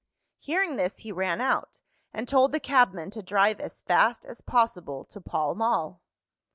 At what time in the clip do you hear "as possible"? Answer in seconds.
4.25-5.05